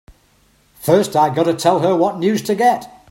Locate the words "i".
1.15-1.31